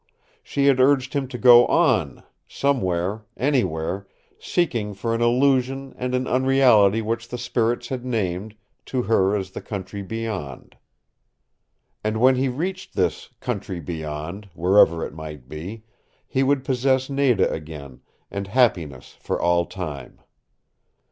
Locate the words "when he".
12.19-12.47